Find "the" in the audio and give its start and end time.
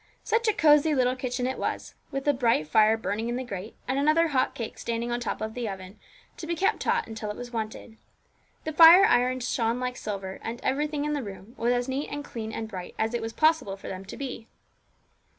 3.35-3.43, 5.19-5.23, 5.53-5.69, 8.63-8.73, 11.13-11.21